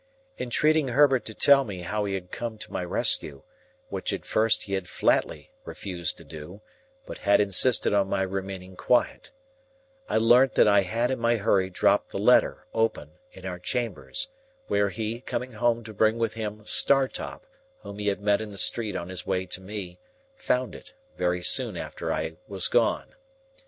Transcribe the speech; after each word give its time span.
Entreating 0.39 0.87
Herbert 0.87 1.25
to 1.25 1.35
tell 1.35 1.63
me 1.63 1.81
how 1.81 2.05
he 2.05 2.15
had 2.15 2.31
come 2.31 2.57
to 2.57 2.71
my 2.73 2.83
rescue,—which 2.83 4.11
at 4.11 4.25
first 4.25 4.63
he 4.63 4.73
had 4.73 4.89
flatly 4.89 5.51
refused 5.63 6.17
to 6.17 6.23
do, 6.23 6.61
but 7.05 7.19
had 7.19 7.39
insisted 7.39 7.93
on 7.93 8.09
my 8.09 8.23
remaining 8.23 8.75
quiet,—I 8.75 10.17
learnt 10.17 10.55
that 10.55 10.67
I 10.67 10.81
had 10.81 11.11
in 11.11 11.19
my 11.19 11.35
hurry 11.35 11.69
dropped 11.69 12.09
the 12.09 12.17
letter, 12.17 12.65
open, 12.73 13.11
in 13.31 13.45
our 13.45 13.59
chambers, 13.59 14.27
where 14.65 14.89
he, 14.89 15.21
coming 15.21 15.51
home 15.51 15.83
to 15.83 15.93
bring 15.93 16.17
with 16.17 16.33
him 16.33 16.65
Startop 16.65 17.45
whom 17.83 17.99
he 17.99 18.07
had 18.07 18.21
met 18.21 18.41
in 18.41 18.49
the 18.49 18.57
street 18.57 18.95
on 18.95 19.09
his 19.09 19.27
way 19.27 19.45
to 19.45 19.61
me, 19.61 19.99
found 20.33 20.73
it, 20.73 20.95
very 21.15 21.43
soon 21.43 21.77
after 21.77 22.11
I 22.11 22.37
was 22.47 22.69
gone. 22.69 23.13